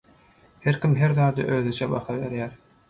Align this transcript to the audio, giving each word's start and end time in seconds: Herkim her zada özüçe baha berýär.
Herkim 0.59 0.95
her 1.01 1.13
zada 1.19 1.41
özüçe 1.53 1.91
baha 1.91 2.21
berýär. 2.25 2.59